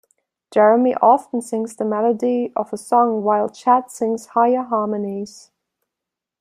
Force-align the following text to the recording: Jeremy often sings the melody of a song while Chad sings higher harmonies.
Jeremy 0.51 0.95
often 0.95 1.43
sings 1.43 1.75
the 1.75 1.85
melody 1.85 2.51
of 2.55 2.73
a 2.73 2.75
song 2.77 3.21
while 3.21 3.49
Chad 3.49 3.91
sings 3.91 4.25
higher 4.29 4.63
harmonies. 4.63 5.51